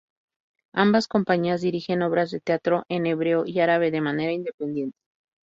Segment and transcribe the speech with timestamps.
[0.73, 4.97] Ambas compañías dirigen obras de teatro en hebreo y árabe de manera independiente.